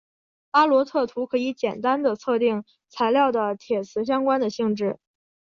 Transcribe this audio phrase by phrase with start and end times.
[0.49, 4.97] 阿罗特图可以简单地测定材料的铁磁相关的性质。